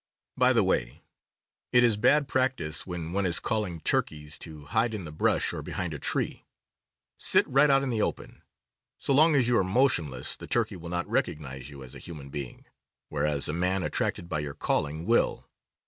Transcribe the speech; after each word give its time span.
By 0.35 0.51
the 0.51 0.63
way, 0.63 1.03
it 1.71 1.83
is 1.83 1.95
bad 1.95 2.27
practice 2.27 2.87
when 2.87 3.13
one 3.13 3.23
is 3.27 3.39
calling 3.39 3.79
turkeys 3.81 4.39
to 4.39 4.65
hide 4.65 4.95
in 4.95 5.05
the 5.05 5.11
brush 5.11 5.53
or 5.53 5.61
behind 5.61 5.93
a 5.93 5.99
tree. 5.99 6.43
Sit 7.19 7.47
right 7.47 7.69
out 7.69 7.83
in 7.83 7.91
the 7.91 8.01
open. 8.01 8.41
So 8.97 9.13
long 9.13 9.35
as 9.35 9.47
you 9.47 9.59
are 9.59 9.63
motionless 9.63 10.35
the 10.35 10.47
turkey 10.47 10.75
will 10.75 10.89
not 10.89 11.05
recognize 11.07 11.69
you 11.69 11.83
as 11.83 11.93
a 11.93 11.99
human 11.99 12.31
being, 12.31 12.65
whereas 13.09 13.47
a 13.47 13.53
man 13.53 13.83
attracted 13.83 14.27
by 14.27 14.39
your 14.39 14.55
calling 14.55 15.05
will. 15.05 15.47